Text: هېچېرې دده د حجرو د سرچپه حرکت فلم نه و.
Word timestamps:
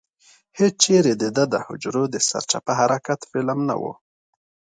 هېچېرې 0.59 1.13
دده 1.23 1.43
د 1.53 1.55
حجرو 1.65 2.03
د 2.13 2.15
سرچپه 2.29 2.73
حرکت 2.79 3.19
فلم 3.31 3.59
نه 3.69 3.75
و. 3.81 3.83